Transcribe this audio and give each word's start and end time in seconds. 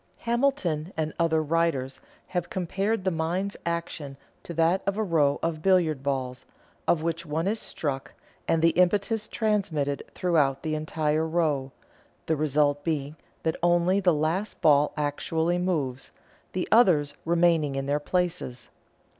Hamilton 0.21 0.91
and 0.97 1.13
other 1.19 1.43
writers 1.43 1.99
have 2.29 2.49
compared 2.49 3.03
the 3.03 3.11
mind's 3.11 3.55
action 3.67 4.17
to 4.41 4.51
that 4.55 4.81
of 4.87 4.97
a 4.97 5.03
row 5.03 5.39
of 5.43 5.61
billiard 5.61 6.01
balls, 6.01 6.43
of 6.87 7.03
which 7.03 7.23
one 7.23 7.45
is 7.47 7.59
struck 7.59 8.11
and 8.47 8.63
the 8.63 8.71
impetus 8.71 9.27
transmitted 9.27 10.01
throughout 10.15 10.63
the 10.63 10.73
entire 10.73 11.27
row, 11.27 11.71
the 12.25 12.35
result 12.35 12.83
being 12.83 13.15
that 13.43 13.57
only 13.61 13.99
the 13.99 14.11
last 14.11 14.59
ball 14.59 14.91
actually 14.97 15.59
moves, 15.59 16.11
the 16.53 16.67
others 16.71 17.13
remaining 17.23 17.75
in 17.75 17.85
their 17.85 17.99
places. 17.99 18.69